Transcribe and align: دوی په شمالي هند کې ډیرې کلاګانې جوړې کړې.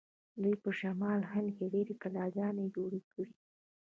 دوی 0.41 0.55
په 0.63 0.69
شمالي 0.79 1.27
هند 1.33 1.49
کې 1.57 1.65
ډیرې 1.73 1.93
کلاګانې 2.01 2.65
جوړې 2.75 3.01
کړې. 3.11 3.31